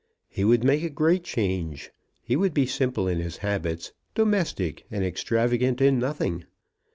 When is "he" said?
0.29-0.43, 2.23-2.35